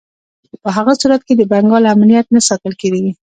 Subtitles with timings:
[0.61, 3.03] په هغه صورت کې د بنګال امنیت نه ساتل کېدی.